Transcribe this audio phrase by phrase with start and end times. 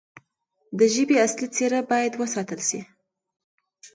[0.77, 2.81] د ژبې اصلي څیره باید وساتل شي.